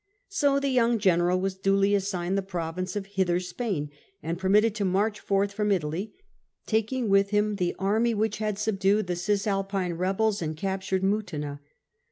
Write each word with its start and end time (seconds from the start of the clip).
So 0.29 0.59
the 0.59 0.69
young 0.69 0.97
general 0.97 1.39
was 1.39 1.53
duly 1.53 1.93
assigned 1.93 2.35
the 2.35 2.41
province 2.41 2.95
of 2.95 3.05
Hither 3.05 3.39
Spain, 3.39 3.91
and 4.23 4.39
])ermitted 4.39 4.73
to 4.73 4.83
march 4.83 5.19
forth 5.19 5.53
from 5.53 5.71
Italy, 5.71 6.11
taking 6.65 7.07
with 7.07 7.29
him 7.29 7.57
the 7.57 7.75
army 7.77 8.15
which 8.15 8.39
had 8.39 8.57
subdued 8.57 9.05
the 9.05 9.15
Cisalpine 9.15 9.95
rebtds 9.95 10.41
and 10.41 10.57
captured 10.57 11.03
Mutina. 11.03 11.59